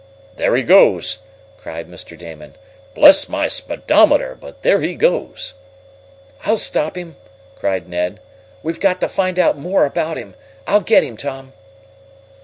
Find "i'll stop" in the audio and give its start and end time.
6.43-6.97